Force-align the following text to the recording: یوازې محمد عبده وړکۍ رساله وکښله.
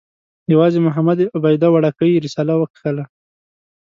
یوازې 0.53 0.79
محمد 0.87 1.19
عبده 1.35 1.67
وړکۍ 1.71 2.11
رساله 2.25 2.53
وکښله. 2.57 3.03